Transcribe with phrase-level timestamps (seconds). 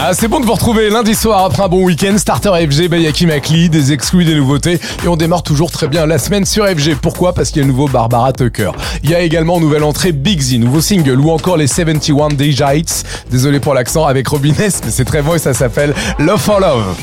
[0.00, 2.16] Ah, c'est bon de vous retrouver lundi soir après un bon week-end.
[2.18, 4.78] Starter FG, Bayaki Makli, des exclus, des nouveautés.
[5.04, 6.94] Et on démarre toujours très bien la semaine sur FG.
[7.02, 7.32] Pourquoi?
[7.32, 8.70] Parce qu'il y a le nouveau Barbara Tucker.
[9.02, 12.36] Il y a également en nouvelle entrée Big Z, nouveau single, ou encore les 71
[12.36, 13.02] Deja Hits.
[13.28, 16.60] Désolé pour l'accent avec Robin S, mais c'est très bon et ça s'appelle Love for
[16.60, 16.94] Love.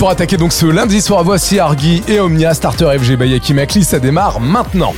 [0.00, 3.84] Pour attaquer donc ce lundi soir, voici Argy et Omnia Starter FG Bayaki Makli.
[3.84, 4.94] Ça démarre maintenant.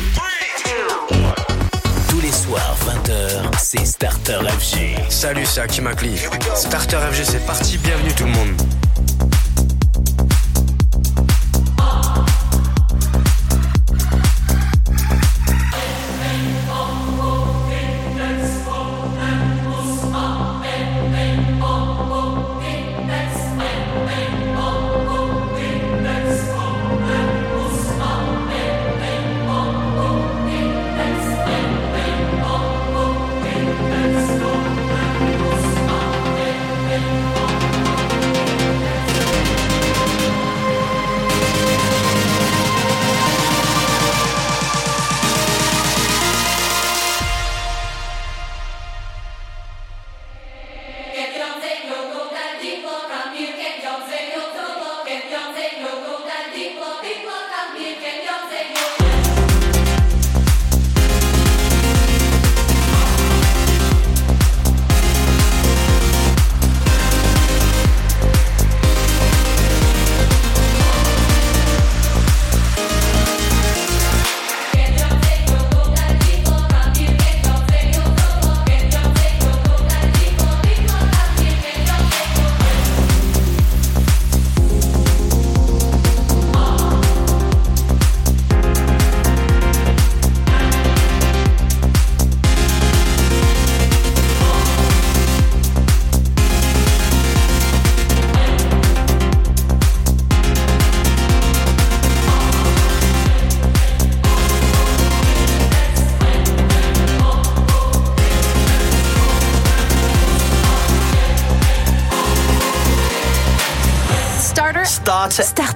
[2.09, 4.95] Tous les soirs, 20h, c'est Starter FG.
[5.09, 6.13] Salut, c'est Hakim Akli.
[6.55, 7.79] Starter FG, c'est parti.
[7.79, 8.82] Bienvenue tout le monde.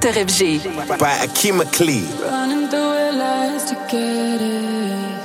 [0.06, 0.98] Starter Starter FG.
[1.00, 2.06] by Hakeem Akli.
[2.20, 5.20] Running through our lives to get it.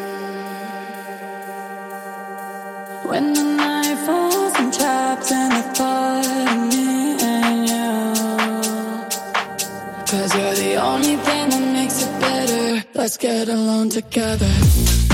[3.09, 8.03] When the night falls, I'm trapped in the thought of me and you.
[10.05, 12.83] Cause you're the only thing that makes it better.
[12.93, 15.04] Let's get alone together.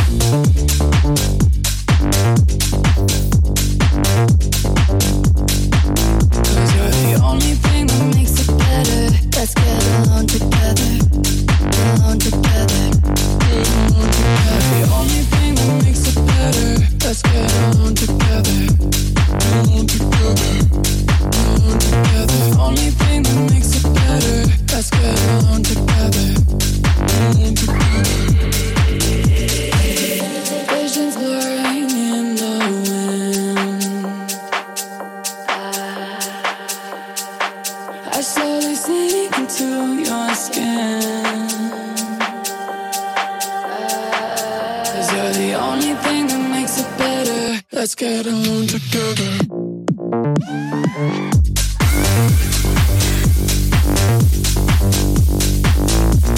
[45.71, 47.61] Only thing that makes it better.
[47.71, 49.31] Let's get alone together.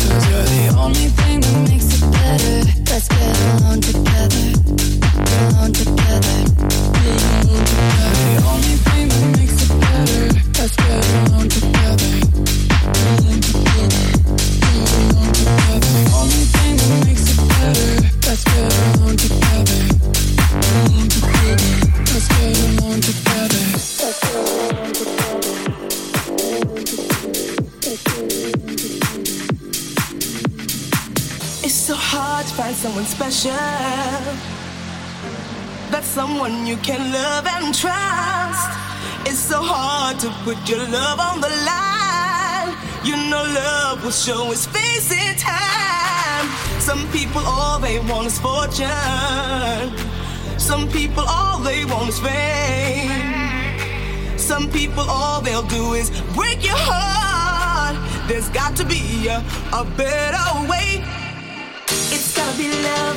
[0.08, 2.58] Cause you're the only thing that makes it better.
[2.90, 4.46] Let's get alone together.
[5.42, 6.38] Alone together.
[7.10, 8.14] Alone together.
[8.30, 10.24] The only thing that makes it better.
[10.60, 11.33] Let's get alone
[40.44, 42.76] Put your love on the line.
[43.06, 46.46] You know love will show its face in time.
[46.82, 48.90] Some people all they want is fortune.
[50.60, 53.24] Some people all they want is fame.
[54.38, 57.96] Some people all they'll do is break your heart.
[58.28, 59.38] There's got to be a,
[59.72, 61.06] a better way.
[62.12, 63.13] It's gotta be love.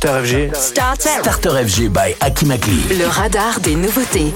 [0.00, 0.54] Starter FG.
[0.54, 1.68] Starter.
[1.68, 2.80] FG by Akimakli.
[2.98, 4.32] Le radar des nouveautés.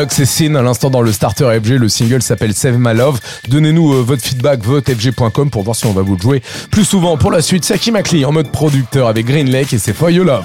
[0.00, 1.78] Hux et à l'instant dans le starter FG.
[1.78, 3.20] Le single s'appelle Save My Love.
[3.48, 7.16] Donnez-nous euh, votre feedback, votefg.com pour voir si on va vous le jouer plus souvent.
[7.16, 10.24] Pour la suite, Saki Makli en mode producteur avec Green Lake et ses For Your
[10.24, 10.44] Love.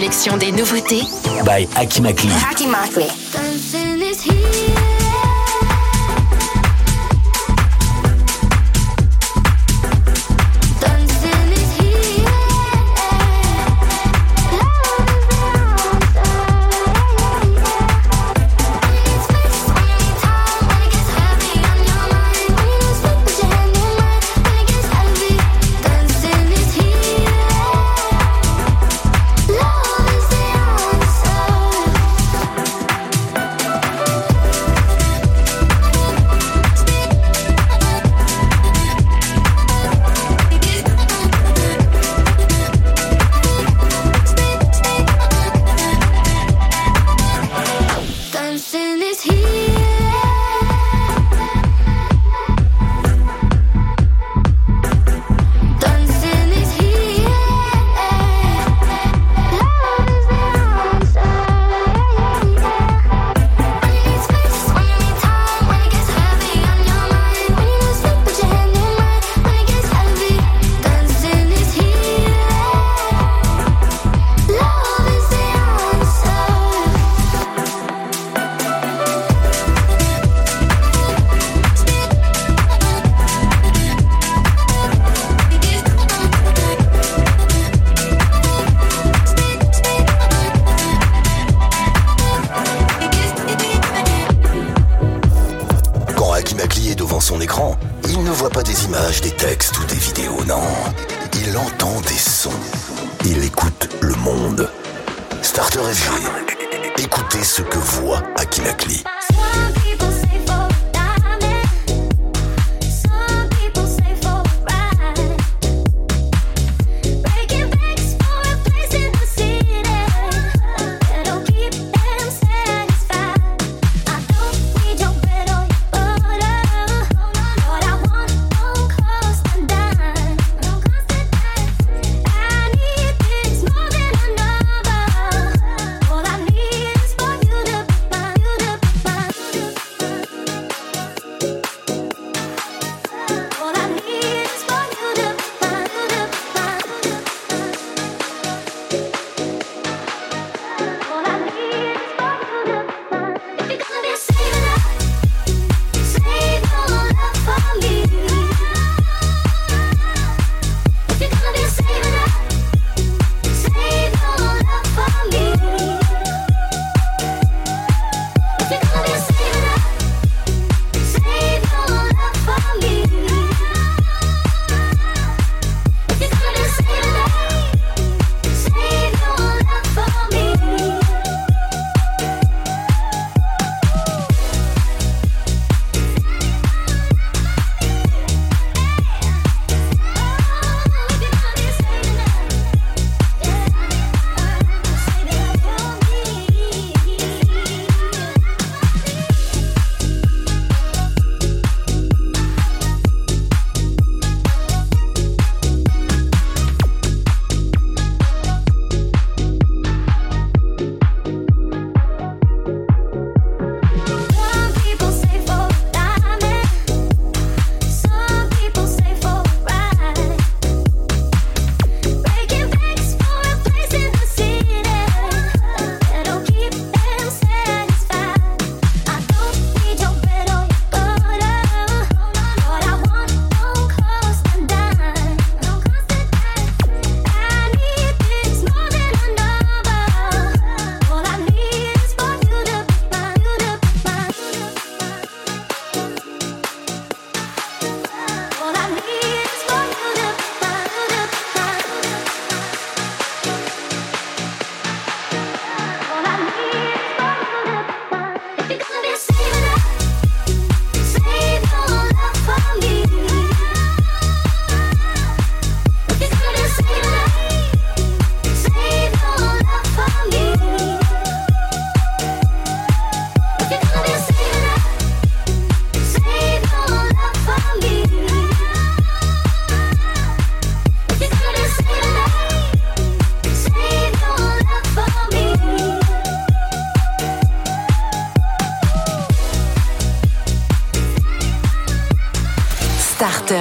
[0.00, 1.02] sélection des nouveautés
[1.44, 2.30] by Akimakli.
[2.50, 3.19] Akimakli.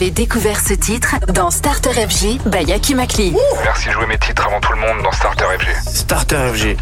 [0.00, 3.34] avez découvert ce titre dans Starter FG by Hakim Akli.
[3.64, 5.90] Merci de jouer mes titres avant tout le monde dans Starter FG.
[5.92, 6.76] Starter FG.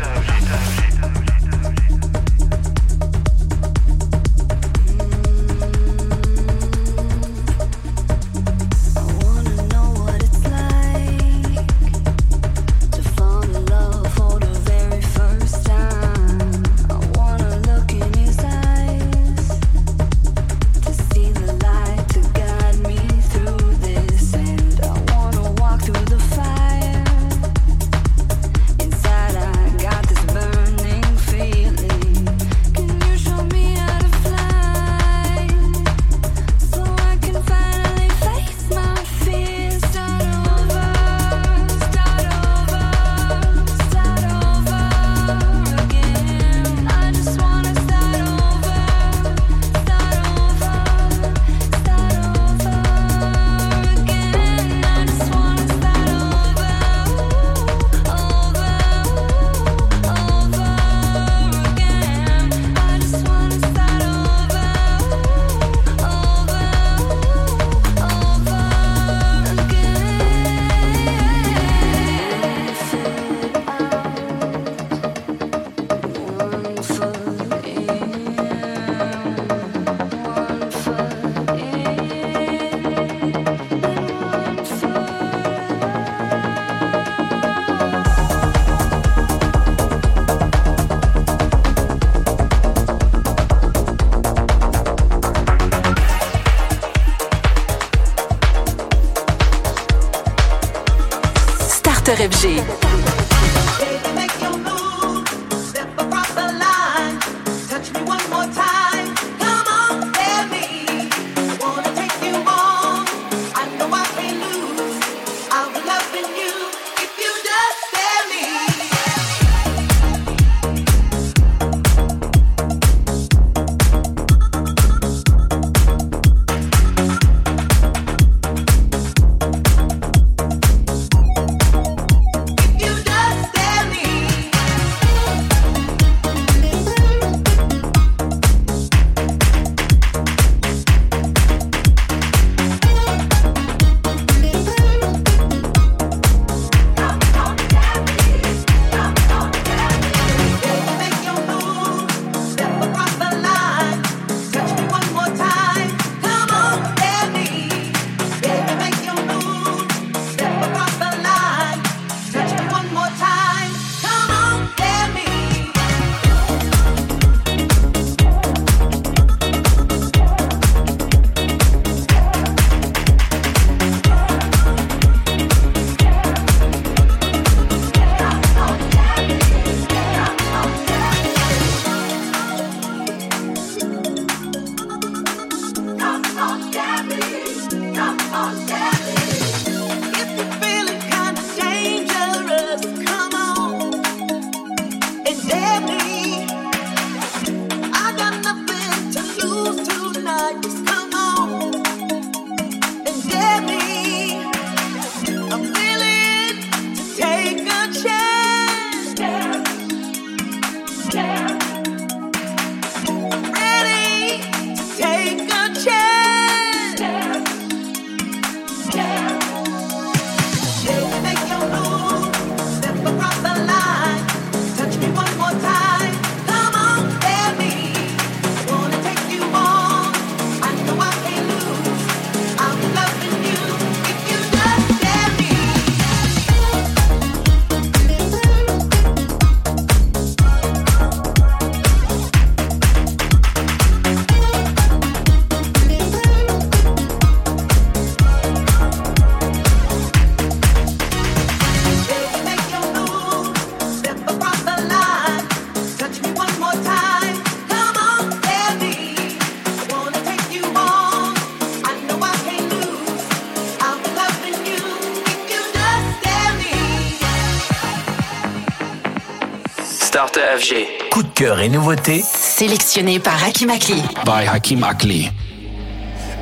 [270.58, 271.10] FG.
[271.10, 274.02] Coup de cœur et nouveautés Sélectionné par Hakim Akli.
[274.24, 275.30] by Hakim Akli.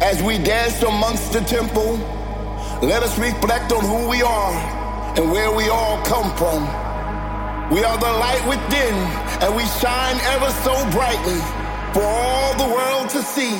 [0.00, 1.98] As we dance amongst the temple,
[2.82, 4.54] let us reflect on who we are
[5.16, 6.62] and where we all come from.
[7.72, 8.94] We are the light within,
[9.42, 11.40] and we shine ever so brightly
[11.92, 13.58] for all the world to see.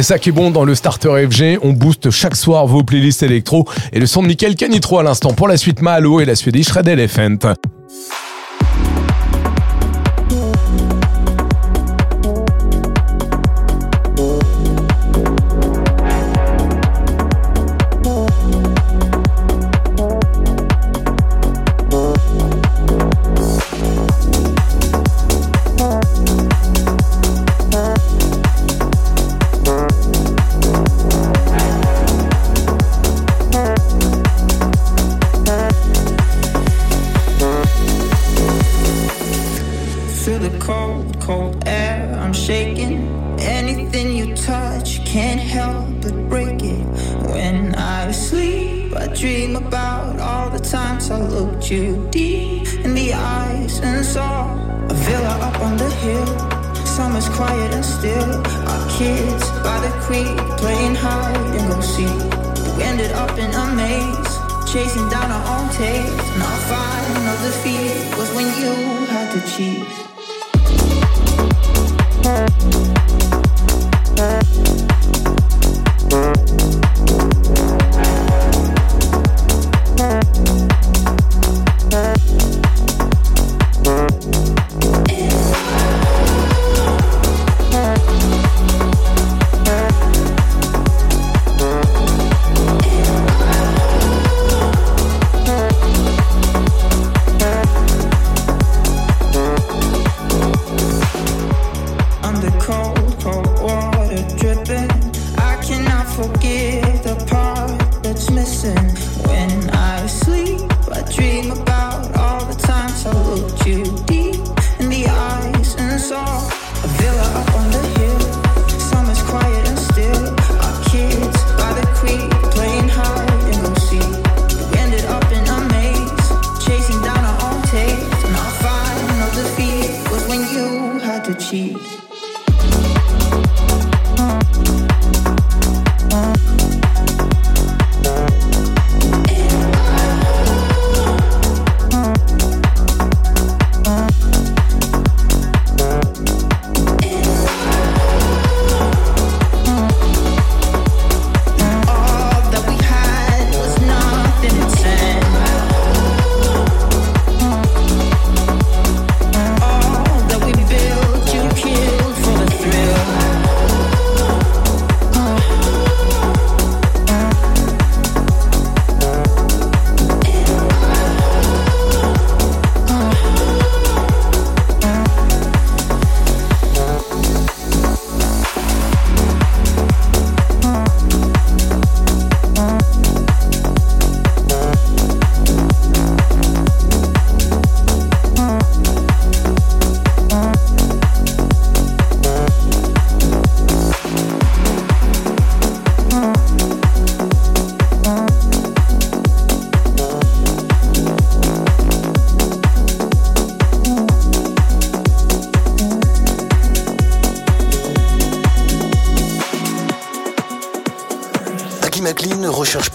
[0.00, 1.58] C'est ça qui est bon dans le Starter FG.
[1.60, 5.34] On booste chaque soir vos playlists électro et le son de Michael Canitro à l'instant.
[5.34, 7.36] Pour la suite, Mahalo et la Swedish Red Elephant.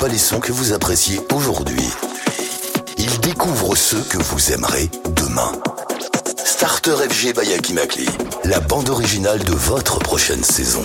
[0.07, 1.89] Les sons que vous appréciez aujourd'hui.
[2.97, 5.51] Il découvre ceux que vous aimerez demain.
[6.43, 8.07] Starter FG by Akimakli,
[8.43, 10.83] la bande originale de votre prochaine saison.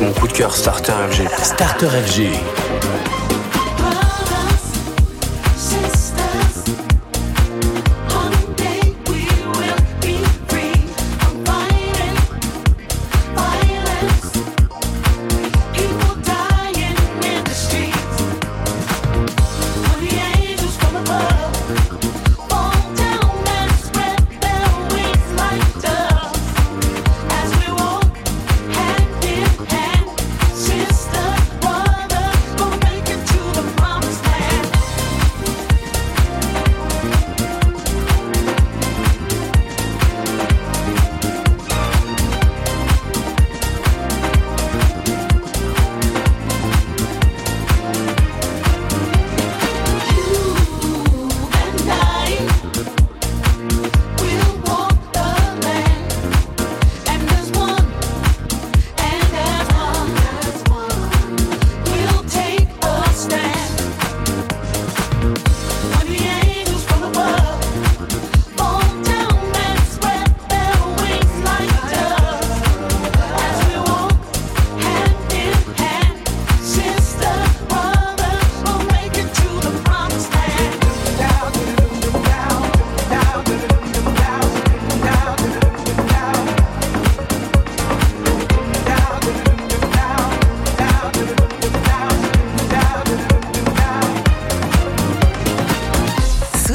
[0.00, 1.28] Mon coup de cœur Starter FG.
[1.42, 2.81] Starter FG.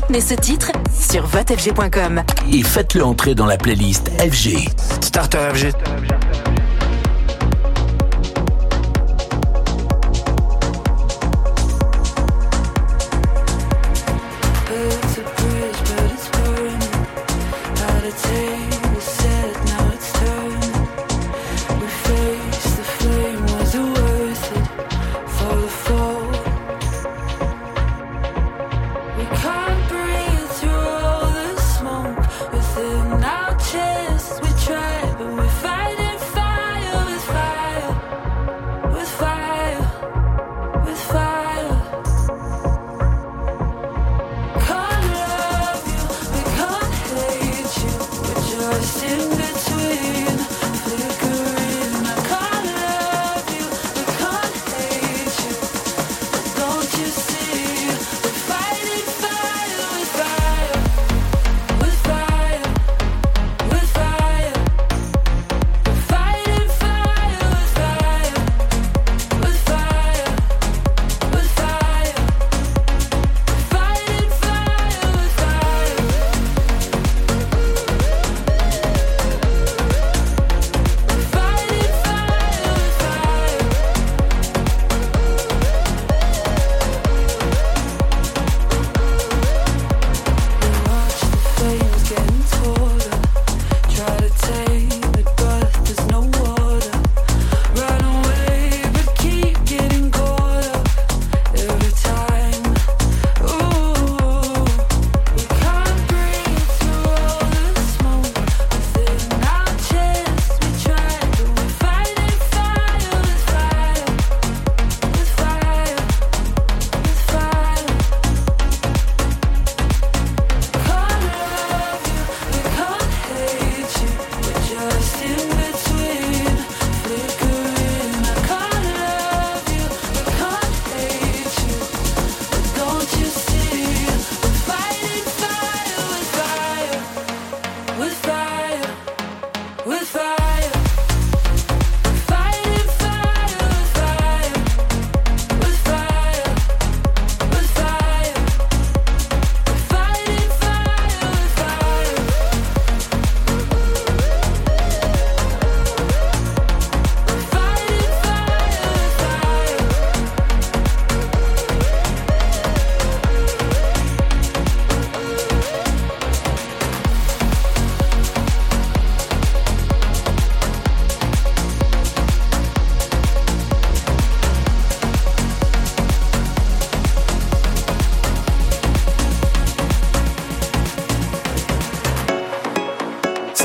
[0.07, 2.23] Soutenez ce titre sur votefg.com.
[2.53, 4.69] Et faites-le entrer dans la playlist FG.
[5.01, 5.73] Starter FG.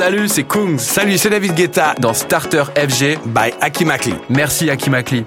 [0.02, 0.78] Salut, c'est Kungs.
[0.78, 4.12] Salut, c'est David Guetta dans Starter FG by Akimakli.
[4.28, 5.24] Merci Akimakli.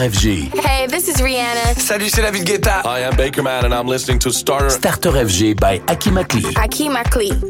[0.00, 0.58] FG.
[0.58, 1.78] Hey, this is Rihanna.
[1.78, 2.82] Salut, c'est David Guetta.
[2.86, 4.70] I am Baker Man and I'm listening to Starter.
[4.70, 6.10] Starter FG by Aki
[6.88, 7.49] Makli.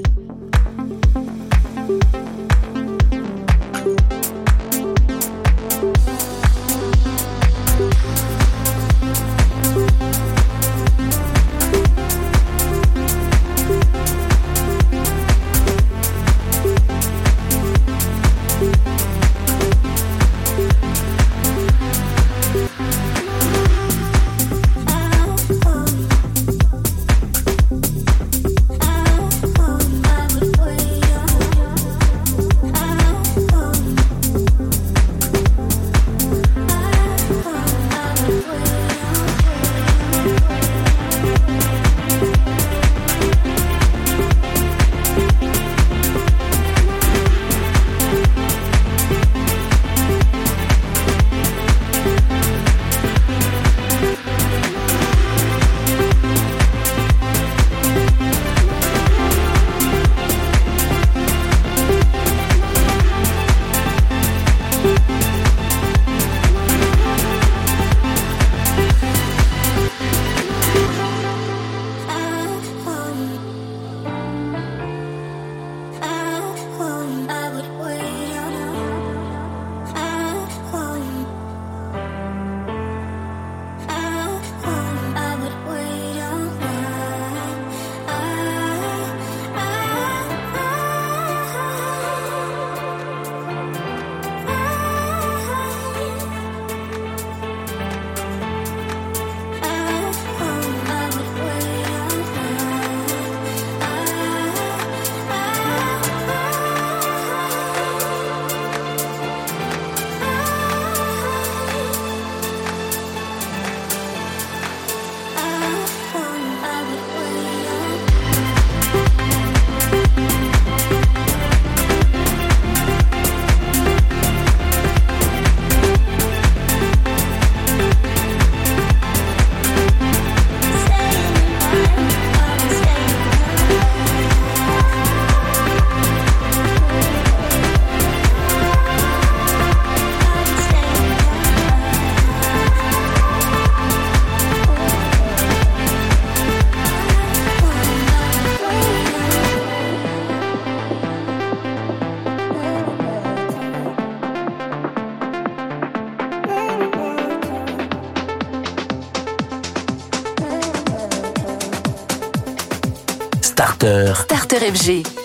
[164.51, 165.20] TRFG.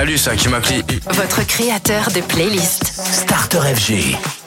[0.00, 0.82] Salut, c'est Akimakli.
[1.10, 2.84] Votre créateur de playlist.
[3.12, 4.39] Starter FG.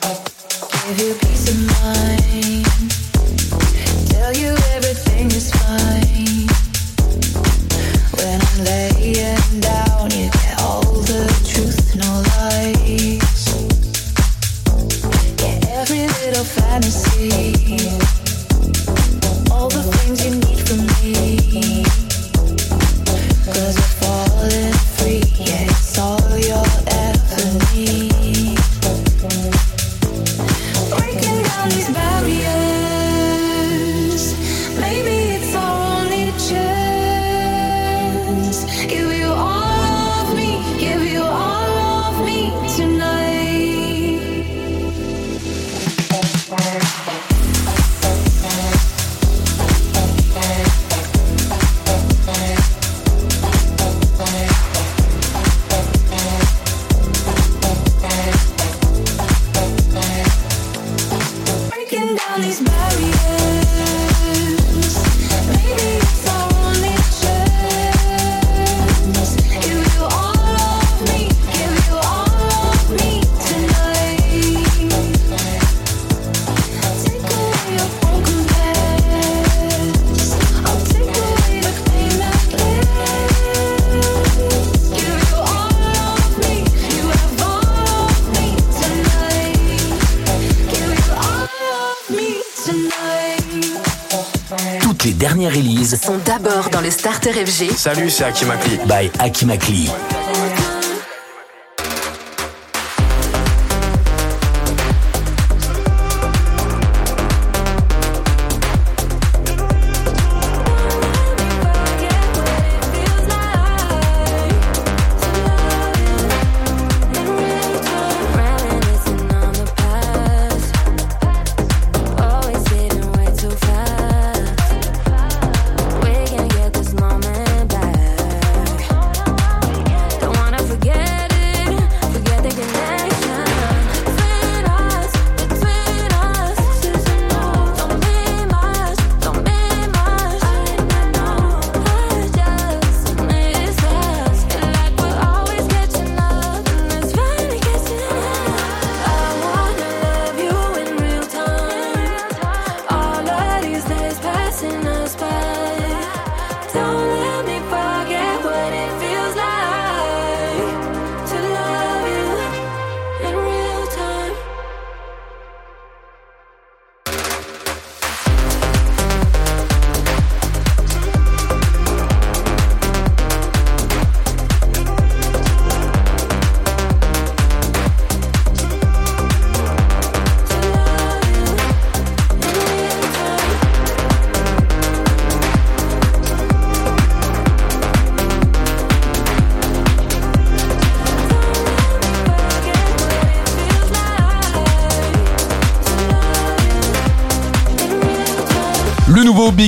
[95.53, 97.75] Sont d'abord dans le Starter FG.
[97.77, 98.79] Salut, c'est Akimakli.
[98.87, 99.87] Bye Akimakli.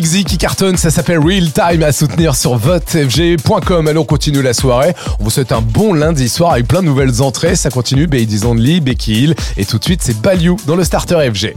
[0.06, 3.88] Le nouveau Big Z qui cartonne, ça s'appelle Real Time à soutenir sur votefg.com.
[3.88, 4.94] Allez, on continue la soirée.
[5.20, 7.56] On vous souhaite un bon lundi soir avec plein de nouvelles entrées.
[7.56, 9.36] Ça continue, Baby Only, Becky Hill.
[9.58, 11.56] Et tout de suite, c'est Baliou dans le starter FG.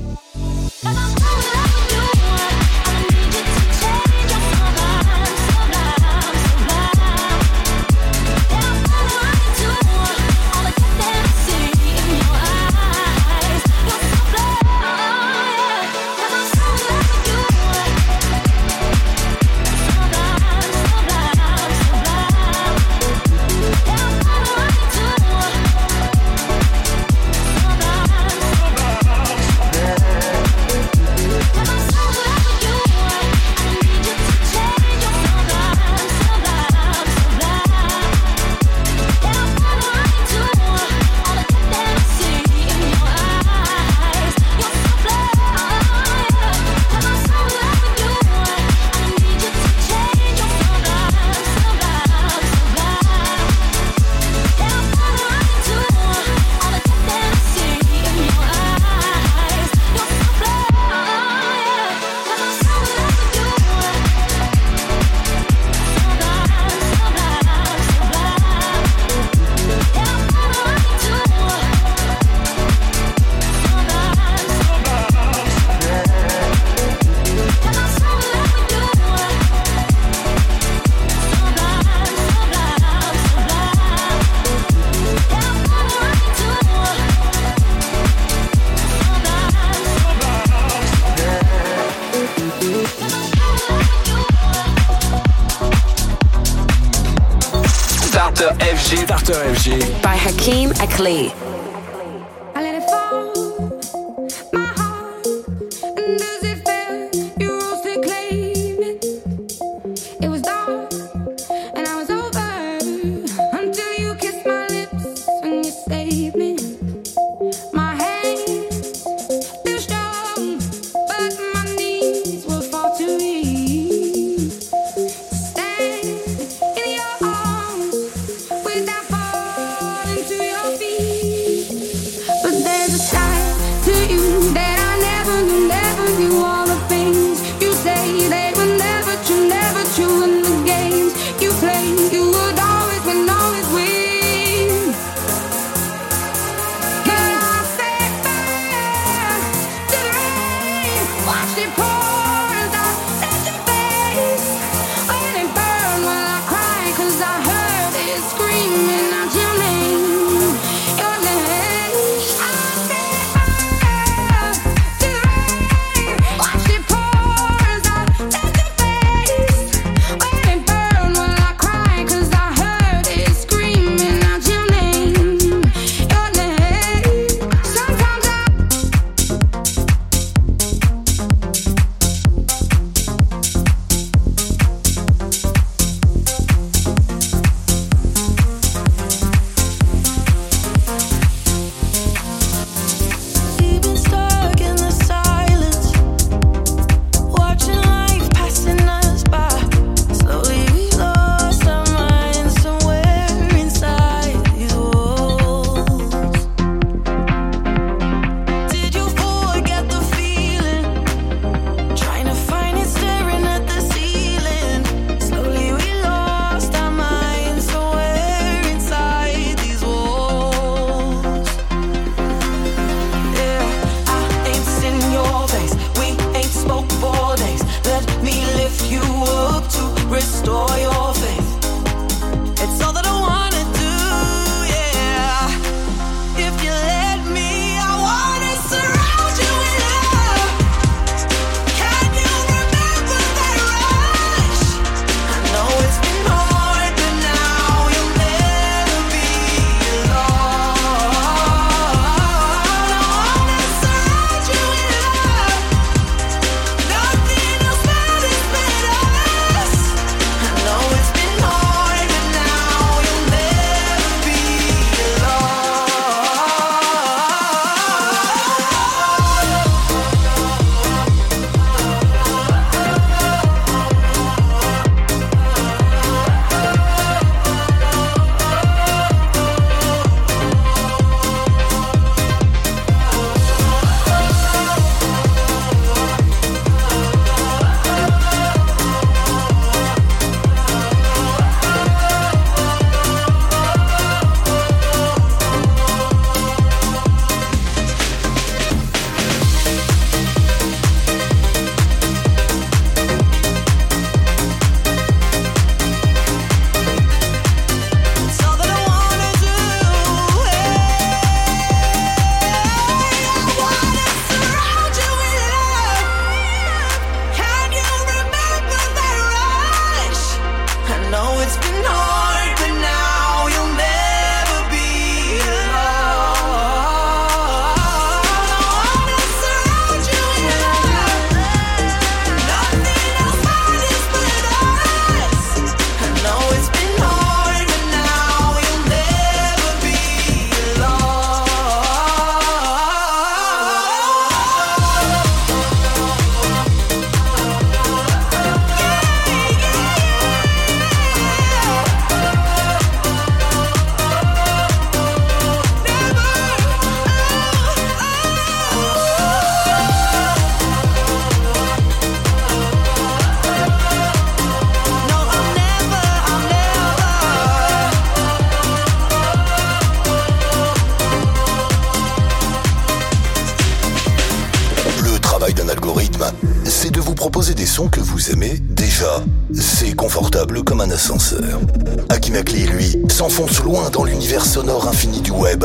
[377.87, 379.23] que vous aimez, déjà,
[379.55, 381.61] c'est confortable comme un ascenseur.
[382.09, 385.65] Akimakli, lui, s'enfoncent loin dans l'univers sonore infini du web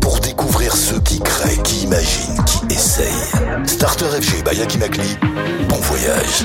[0.00, 3.06] pour découvrir ceux qui créent, qui imaginent, qui essayent.
[3.64, 5.16] Starter FG by Akimakli,
[5.68, 6.44] bon voyage.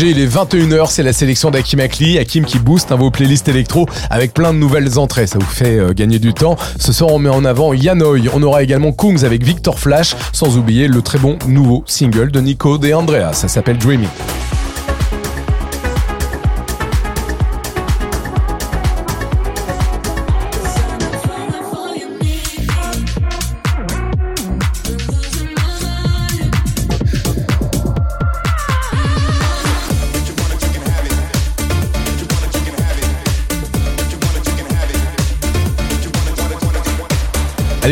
[0.00, 2.18] Il est 21h, c'est la sélection d'Akim Akli.
[2.18, 5.76] Akim qui booste hein, vos playlists électro avec plein de nouvelles entrées, ça vous fait
[5.76, 6.56] euh, gagner du temps.
[6.78, 8.18] Ce soir, on met en avant Yanoi.
[8.32, 12.40] On aura également Kungs avec Victor Flash, sans oublier le très bon nouveau single de
[12.40, 14.08] Nico De Andrea, ça s'appelle Dreaming.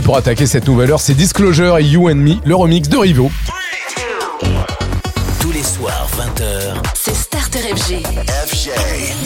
[0.06, 3.28] pour attaquer cette nouvelle heure, c'est Disclosure et You and Me, le remix de Rivo.
[5.40, 8.04] Tous les soirs, 20h, c'est Starter FG.
[8.46, 9.25] FG.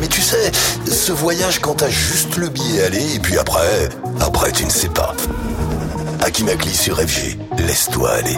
[0.00, 0.52] mais tu sais,
[0.90, 3.88] ce voyage quand t'as juste le billet aller, et puis après,
[4.20, 5.14] après tu ne sais pas.
[6.20, 8.36] Akinakli sur FG, laisse-toi aller.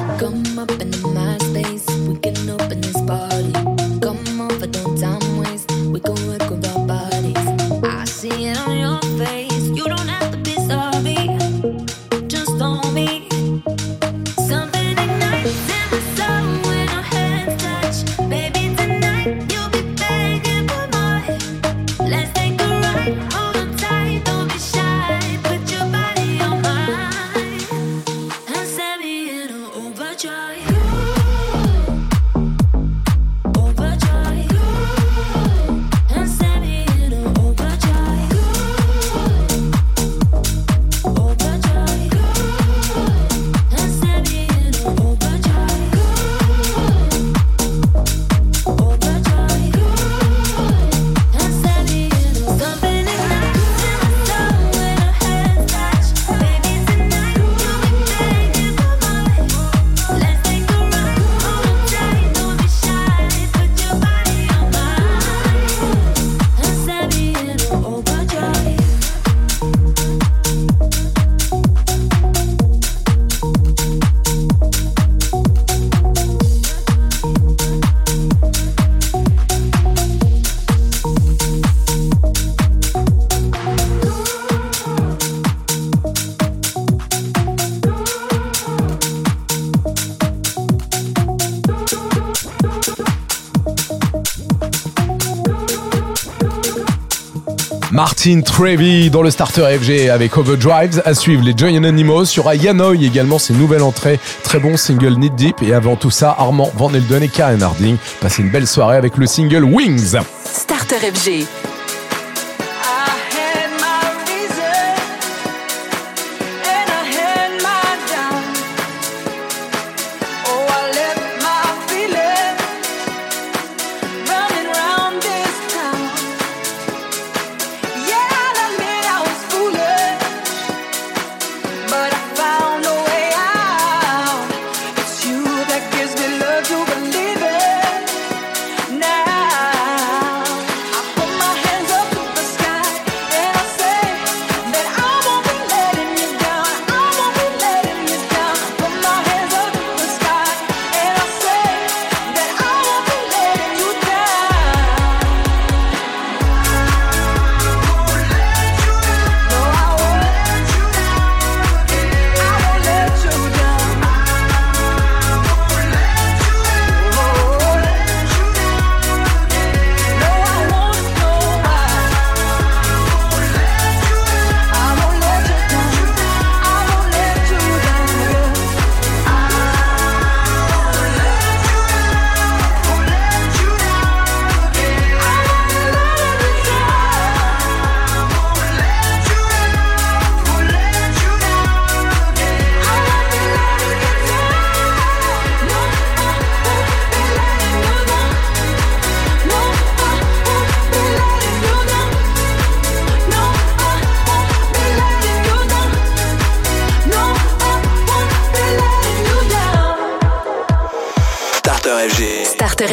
[98.24, 101.02] Martin Trevi dans le starter FG avec Overdrives.
[101.04, 102.24] À suivre les Joy Anonymous.
[102.32, 104.18] Il y aura également, ses nouvelles entrées.
[104.42, 105.62] Très bon single Need Deep.
[105.62, 107.98] Et avant tout ça, Armand Van Elden et Karen Harding.
[108.22, 110.16] Passez une belle soirée avec le single Wings.
[110.46, 111.73] Starter FG.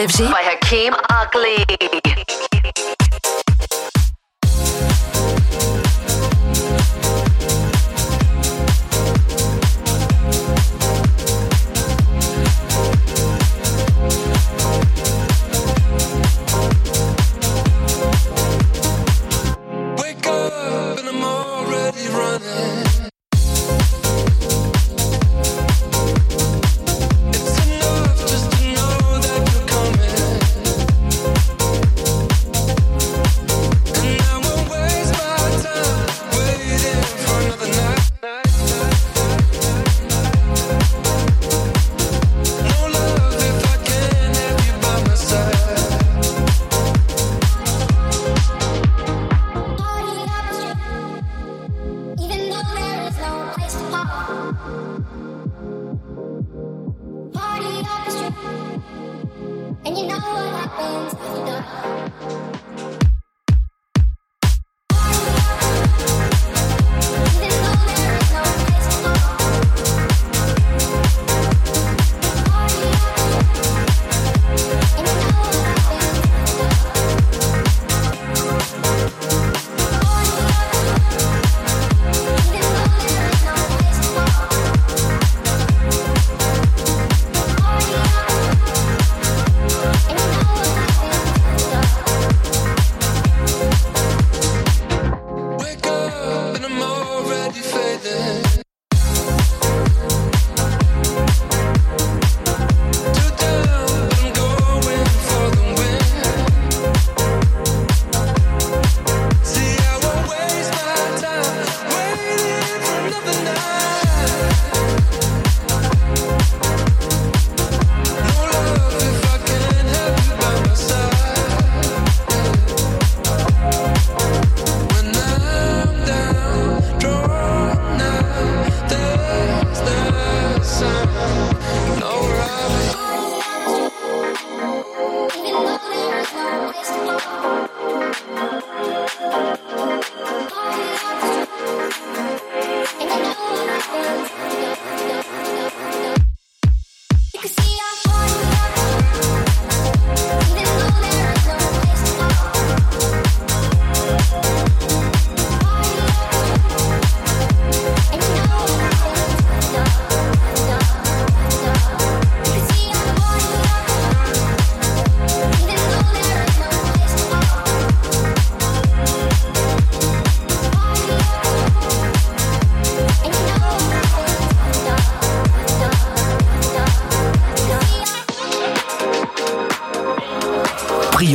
[0.01, 0.30] FG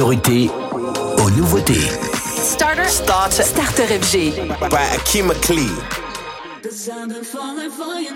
[0.07, 1.89] aux nouveautés.
[2.41, 2.87] Starter.
[2.87, 3.43] Starter.
[3.43, 4.47] Starter FG.
[4.71, 5.67] By Akima Klee.
[6.63, 8.16] The sound of falling for you.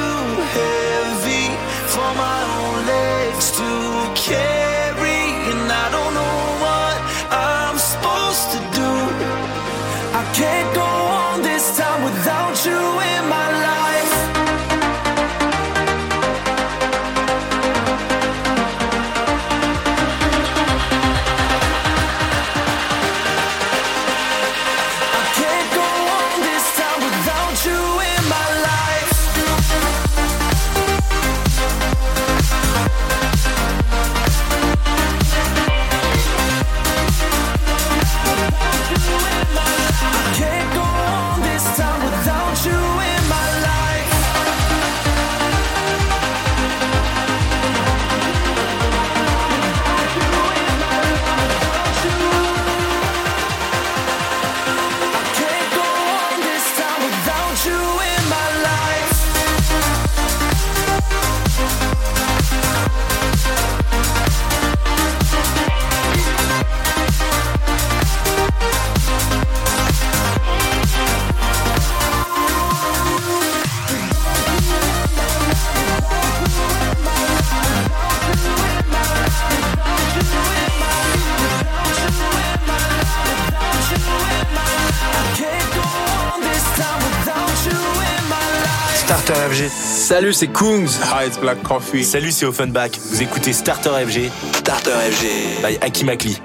[90.11, 90.89] Salut, c'est Kungs.
[91.13, 92.03] Hi, it's Black Coffee.
[92.03, 92.89] Salut, c'est Offenbach.
[93.11, 94.29] Vous écoutez Starter FG.
[94.55, 95.61] Starter FG.
[95.63, 96.37] By Aki Makli.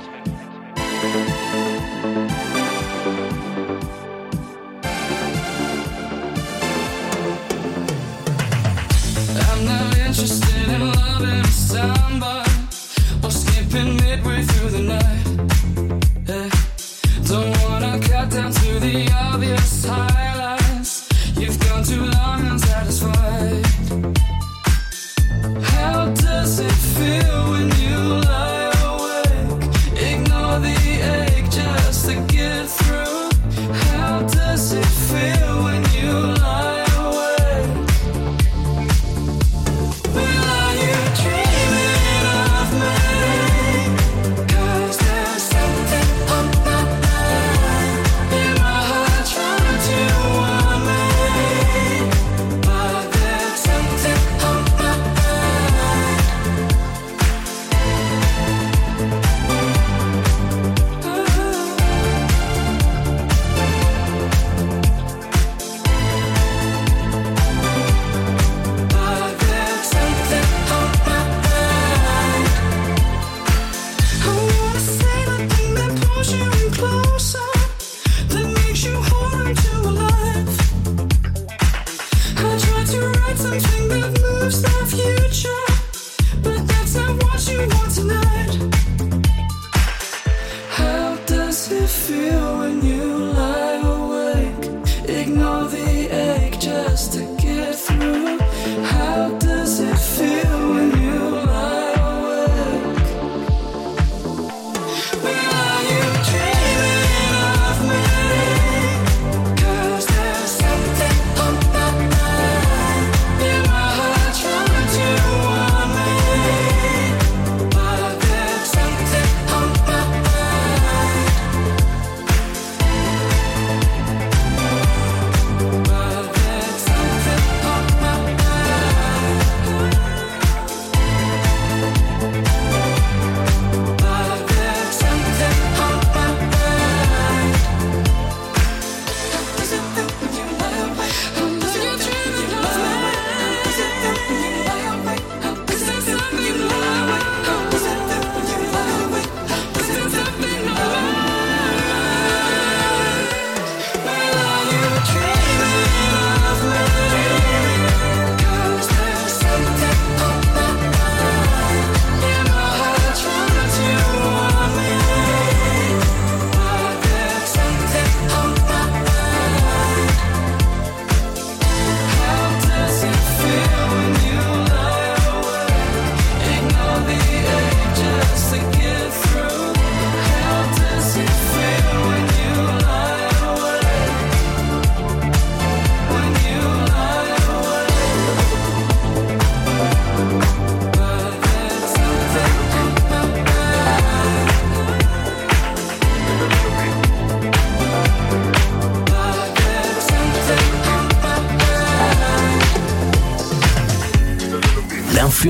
[9.35, 12.36] I'm not interested in loving somebody.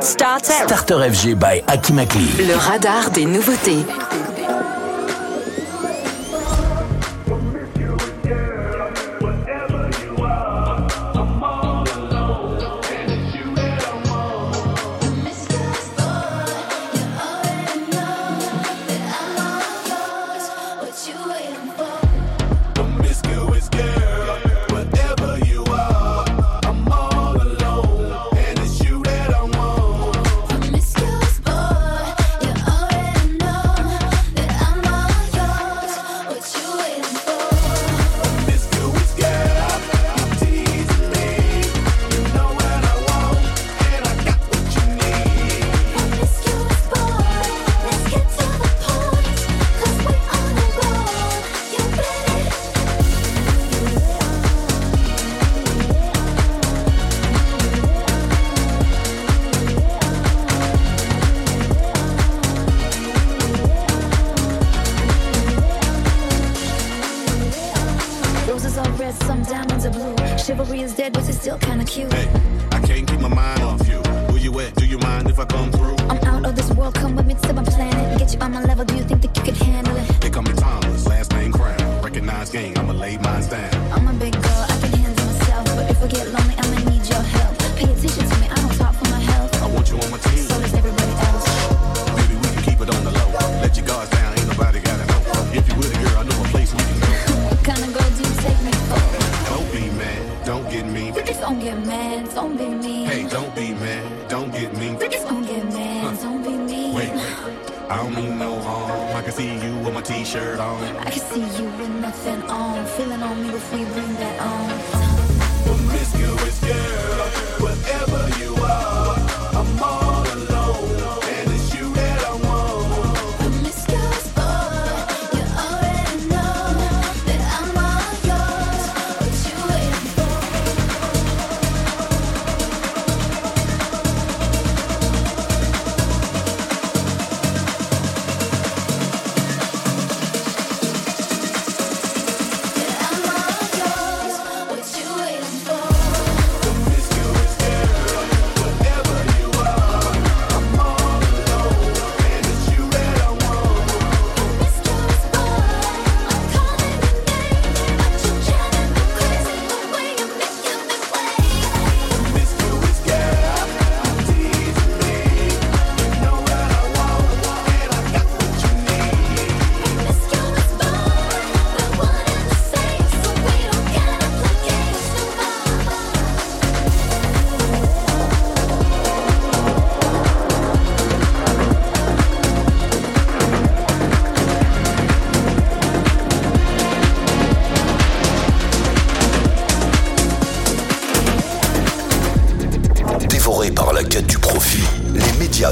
[0.00, 2.28] Starter FG by Akimakli.
[2.46, 3.84] Le radar des nouveautés.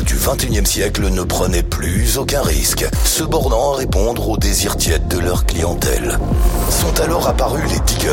[0.02, 5.08] du XXIe siècle ne prenaient plus aucun risque, se bornant à répondre aux désirs tièdes
[5.08, 6.18] de leur clientèle.
[6.70, 8.10] Sont alors apparus les diggers,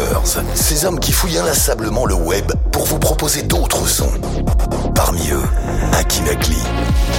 [0.53, 4.11] ces hommes qui fouillent inlassablement le web pour vous proposer d'autres sons.
[4.95, 5.43] Parmi eux,
[5.93, 6.57] Akinakli.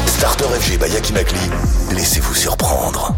[0.06, 1.50] Starter FG by Akinakli,
[1.92, 3.14] laissez-vous surprendre.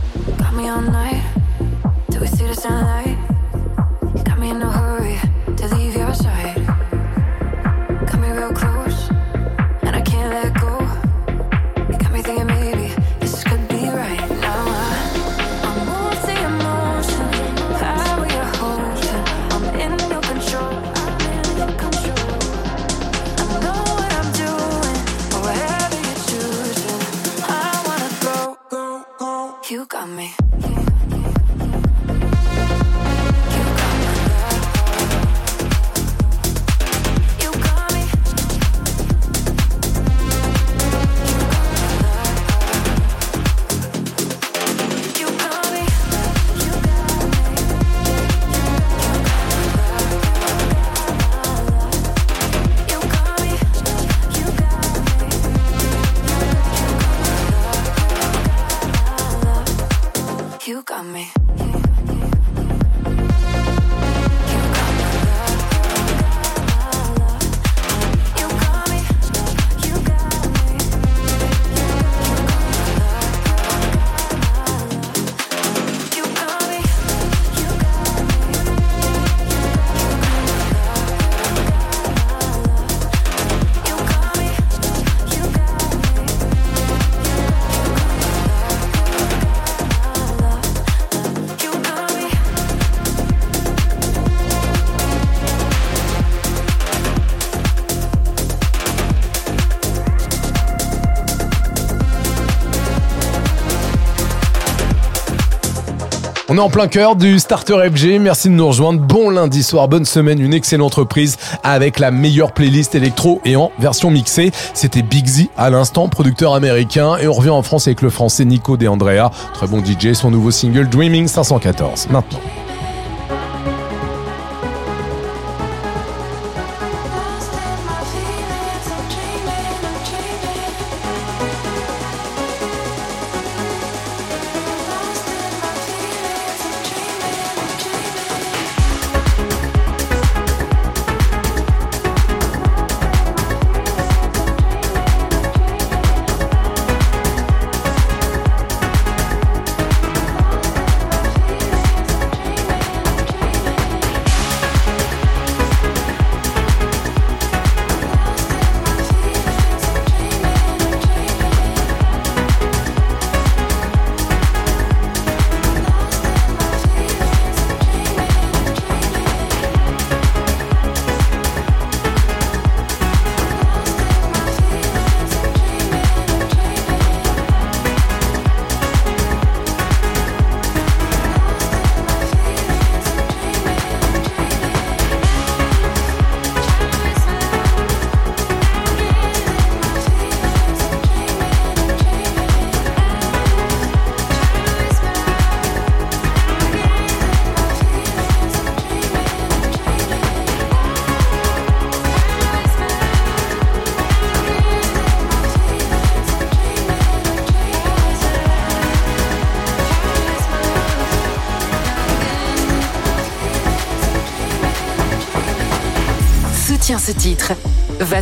[106.59, 108.19] En plein cœur du Starter FG.
[108.19, 109.01] Merci de nous rejoindre.
[109.01, 113.71] Bon lundi soir, bonne semaine, une excellente reprise avec la meilleure playlist électro et en
[113.79, 114.53] version mixée.
[114.73, 117.17] C'était Big Z à l'instant, producteur américain.
[117.19, 119.31] Et on revient en France avec le français Nico De Andrea.
[119.55, 122.09] Très bon DJ, son nouveau single Dreaming 514.
[122.11, 122.41] Maintenant.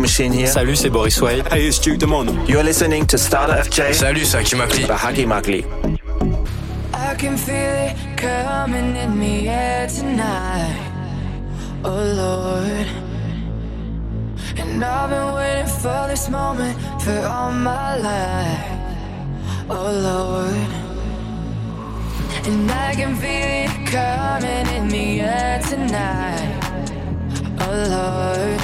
[0.00, 0.46] Machine here.
[0.46, 1.18] Salut, c'est Boris
[1.50, 2.26] Hey, it's Duke Demon.
[2.46, 3.94] You're listening to Starter FJ.
[3.94, 4.38] Salut, c'est
[6.92, 10.92] I can feel it coming in the air tonight.
[11.84, 12.86] Oh Lord.
[14.58, 18.68] And I've been waiting for this moment for all my life.
[19.70, 20.68] Oh Lord.
[22.46, 26.60] And I can feel it coming in the air tonight.
[27.60, 28.63] Oh Lord.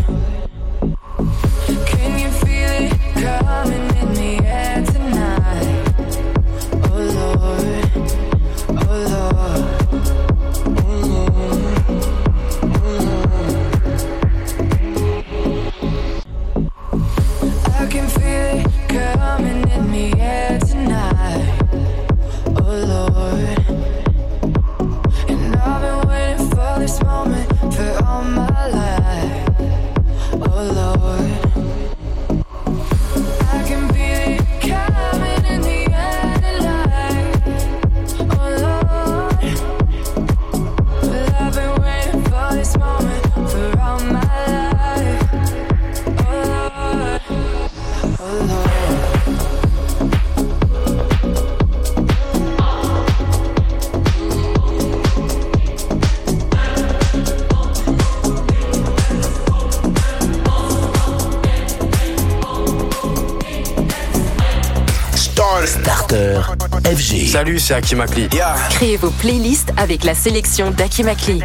[67.59, 68.29] C'est Akimakli.
[68.69, 71.41] Créez vos playlists avec la sélection d'Akimakli.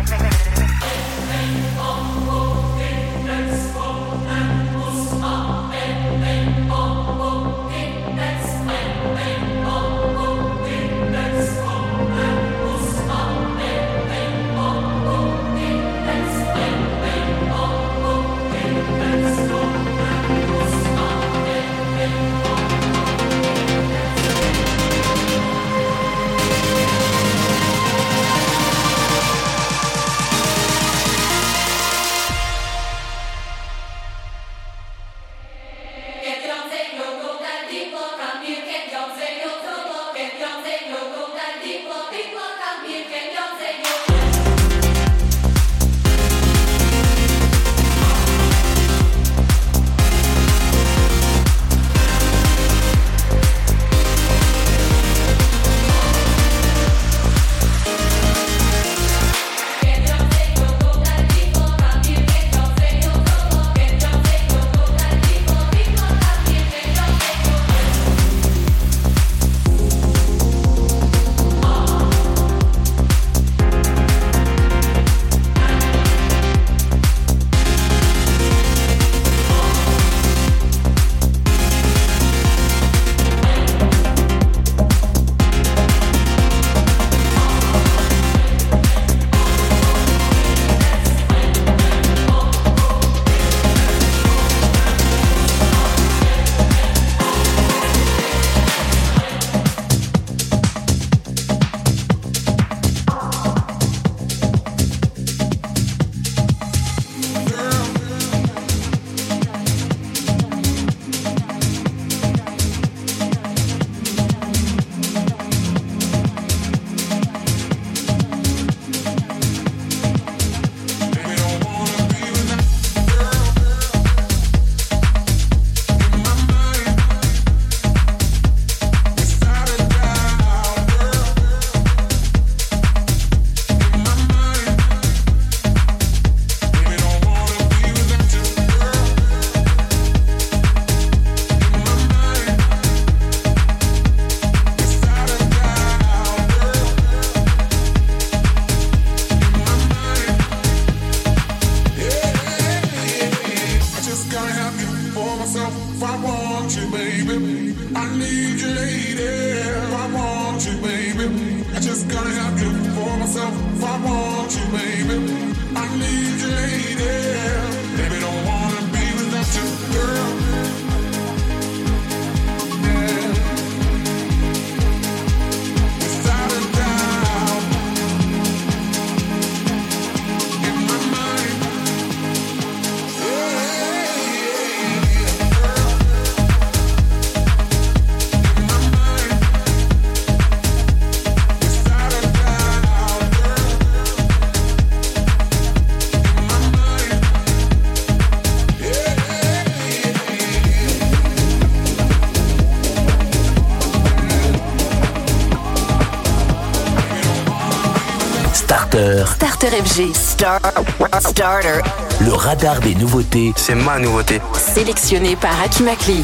[212.20, 213.52] Le radar des nouveautés.
[213.56, 214.40] C'est ma nouveauté.
[214.54, 216.22] Sélectionné par Aki Makli.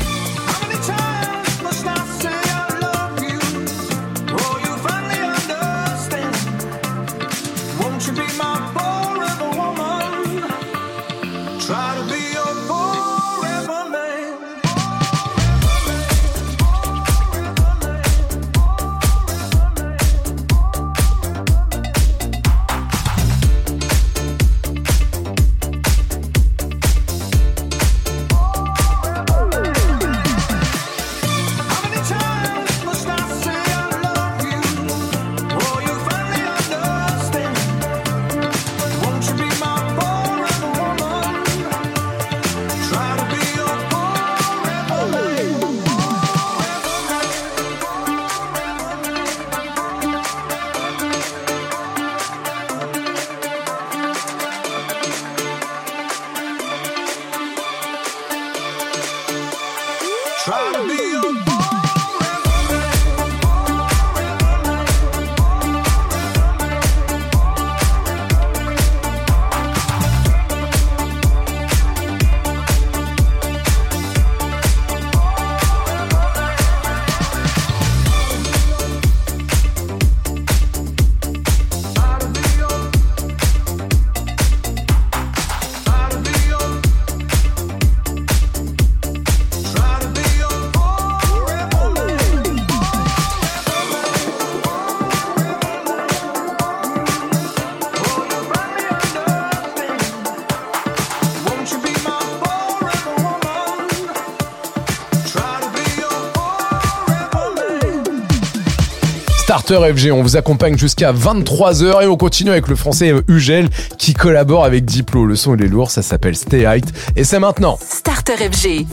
[109.63, 110.11] Starter FG.
[110.11, 114.65] On vous accompagne jusqu'à 23h et on continue avec le français euh, Ugel qui collabore
[114.65, 115.25] avec Diplo.
[115.25, 117.79] Le son il est lourd, ça s'appelle Stay Height et c'est maintenant.
[117.81, 118.87] Starter FG.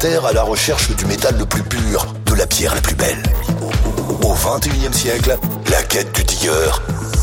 [0.00, 3.20] À la recherche du métal le plus pur, de la pierre la plus belle.
[4.22, 5.36] Au XXIe siècle,
[5.72, 6.70] la quête du digger,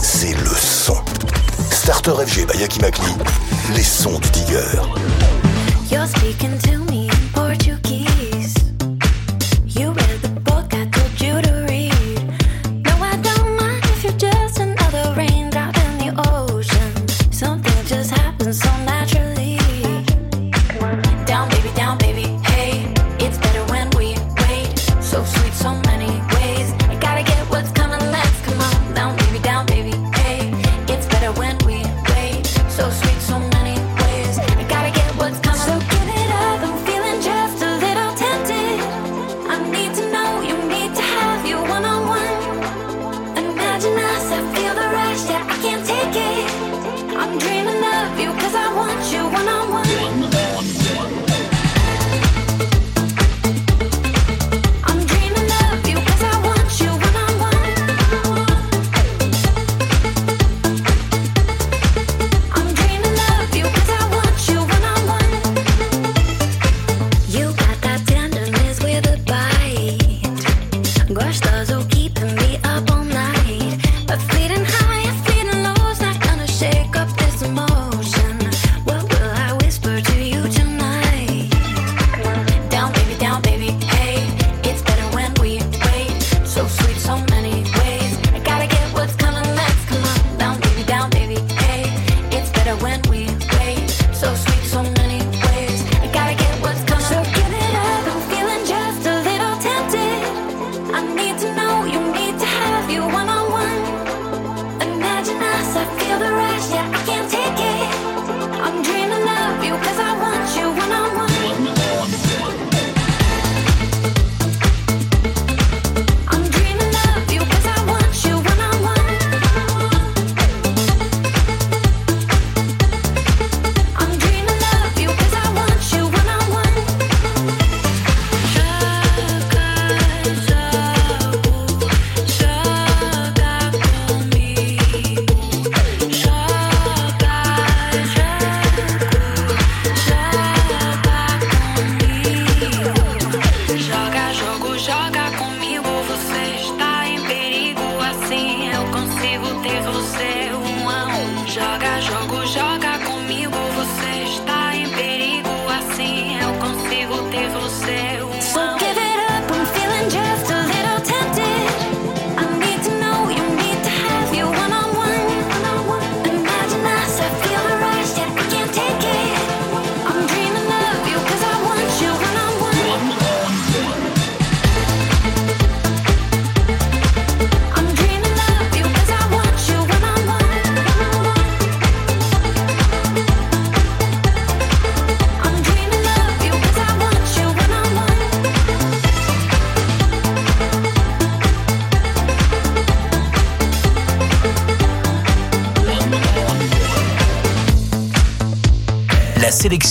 [0.01, 0.97] c'est le son.
[1.71, 2.79] Starter FG by Yaki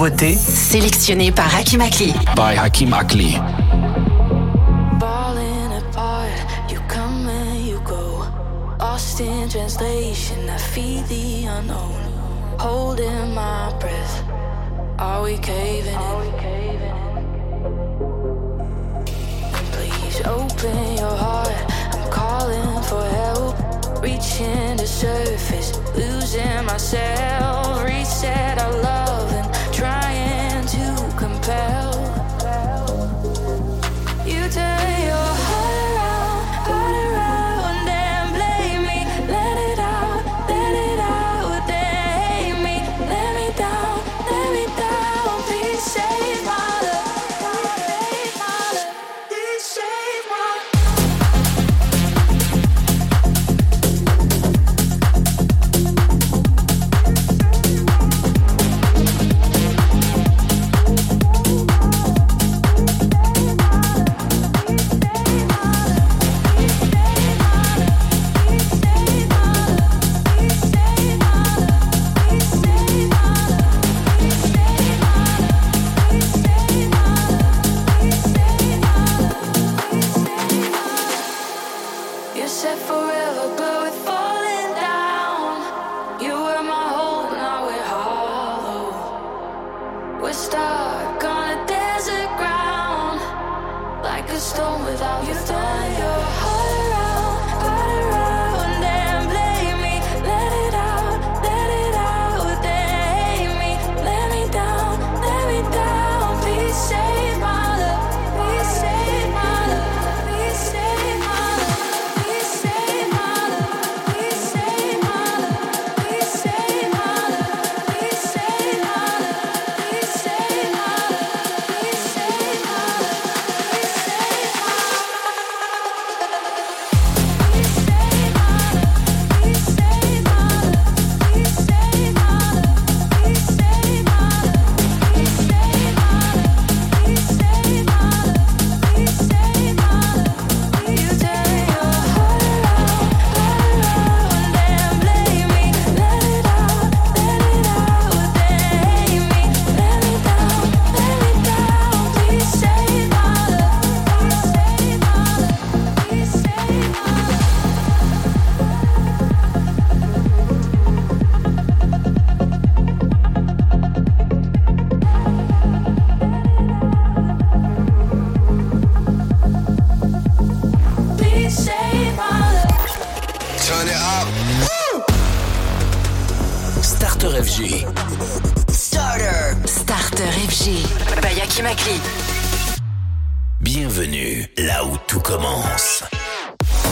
[0.00, 2.14] nouveautés sélectionnées par Hakim Akli.
[2.34, 3.38] By Hakim Akli.
[9.20, 11.92] in translation, I feed the unknown.
[12.58, 14.24] Holding my breath,
[14.98, 16.20] are we caving are?
[16.20, 17.44] We caving in?
[19.74, 21.52] Please open your heart,
[21.92, 23.54] I'm calling for help.
[24.02, 28.49] Reaching the surface, losing myself, reset.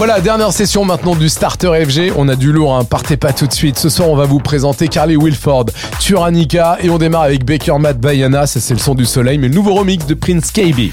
[0.09, 2.15] Voilà, dernière session maintenant du Starter FG.
[2.17, 2.85] On a du lourd, hein.
[2.85, 3.79] partez pas tout de suite.
[3.79, 5.67] Ce soir, on va vous présenter Carly Wilford,
[6.01, 8.47] Turanica et on démarre avec Baker Matt Bayana.
[8.47, 10.93] Ça, c'est le son du soleil, mais le nouveau remix de Prince KB.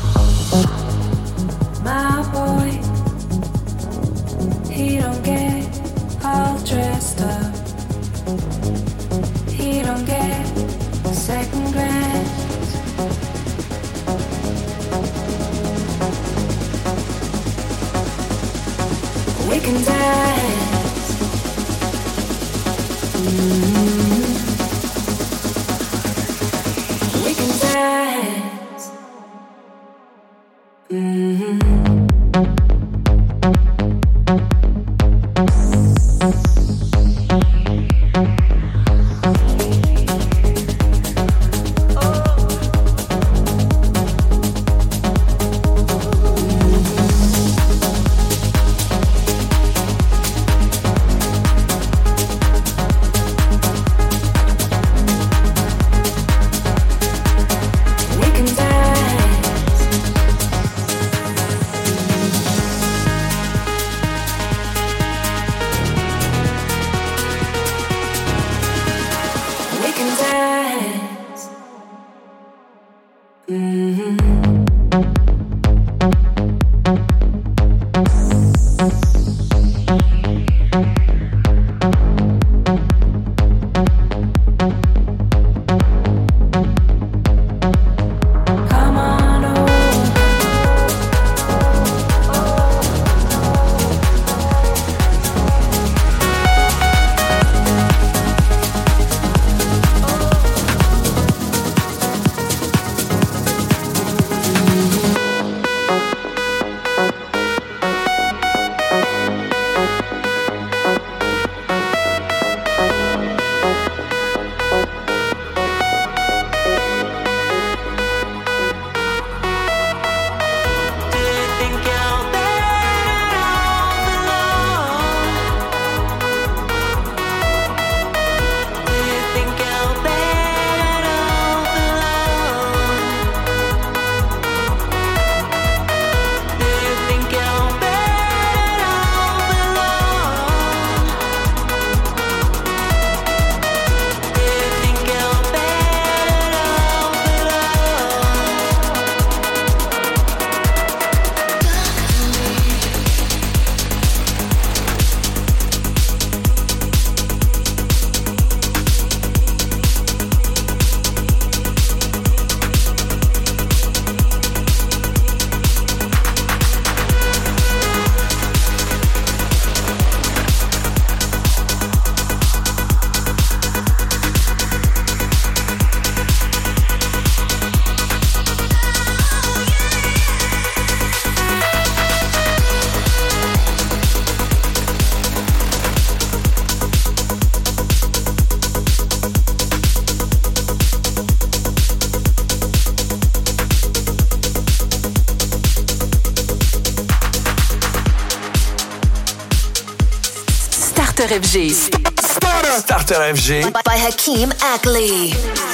[201.21, 201.73] Starter FG.
[202.19, 202.81] Starter.
[202.81, 203.71] Starter FG.
[203.85, 205.70] By Hakeem Ackley.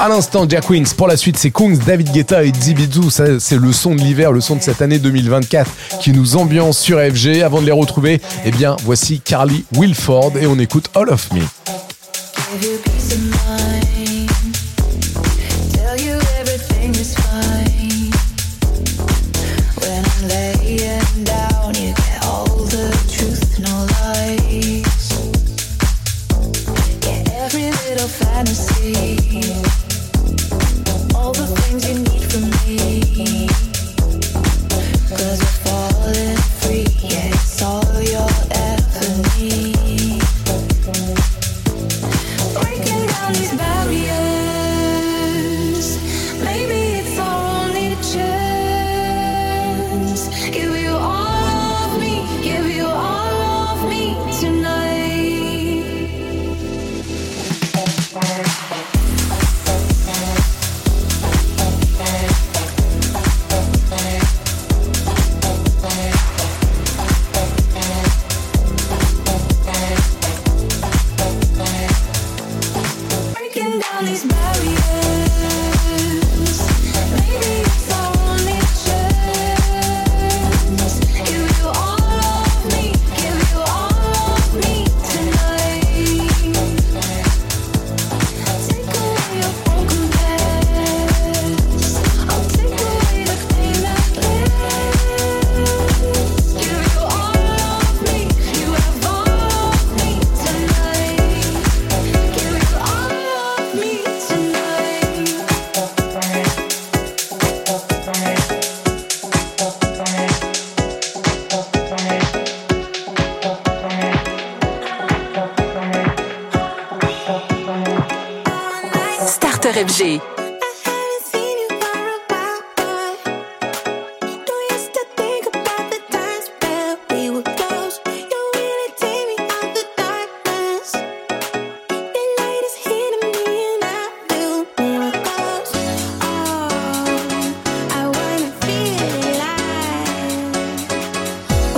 [0.00, 0.94] À l'instant, Jack Wins.
[0.96, 3.10] Pour la suite, c'est Kungs, David Guetta et Dibidou.
[3.10, 5.70] Ça, c'est le son de l'hiver, le son de cette année 2024
[6.00, 7.42] qui nous ambiance sur FG.
[7.42, 11.59] Avant de les retrouver, eh bien, voici Carly Wilford et on écoute All of Me.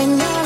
[0.03, 0.42] when you're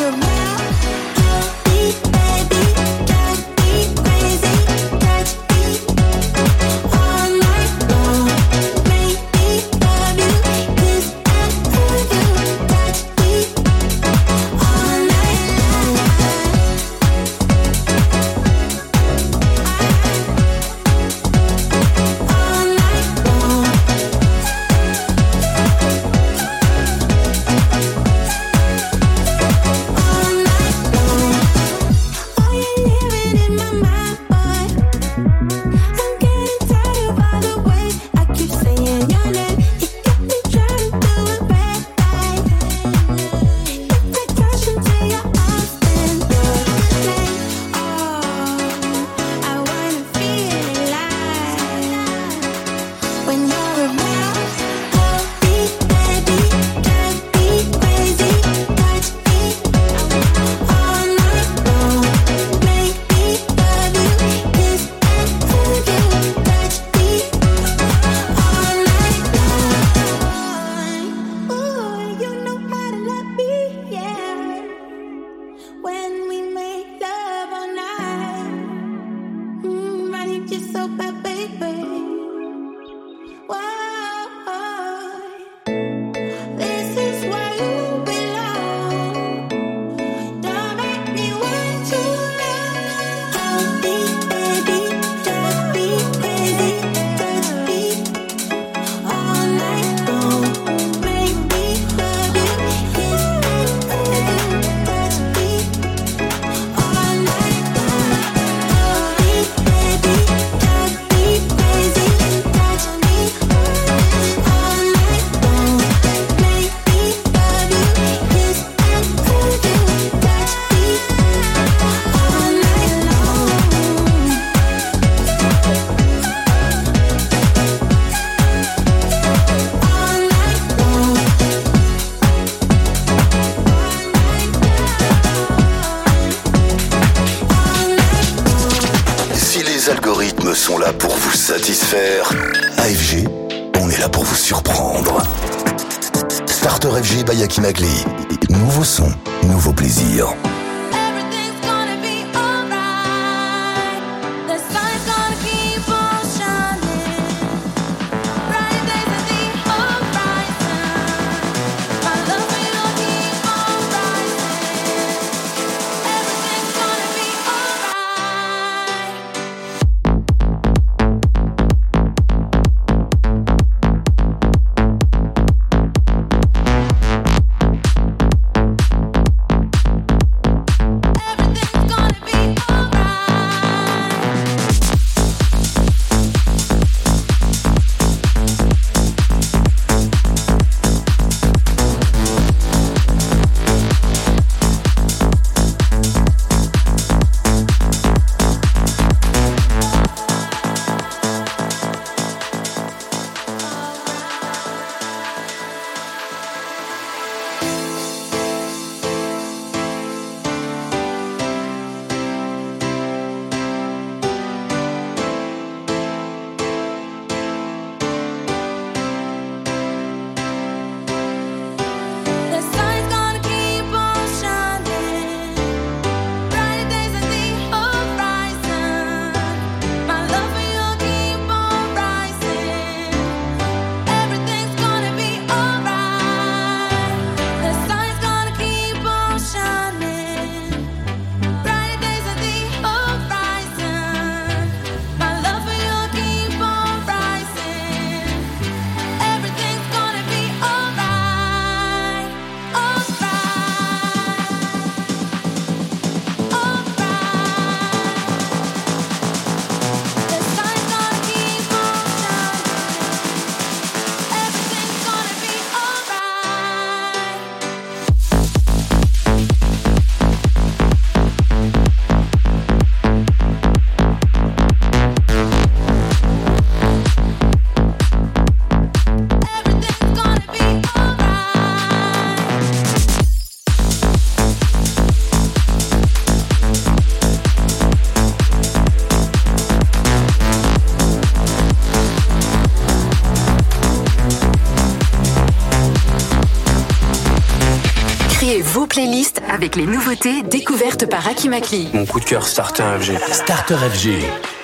[299.66, 301.88] avec les nouveautés découvertes par Akimakli.
[301.92, 303.18] Mon coup de cœur Starter FG.
[303.32, 304.55] Starter FG.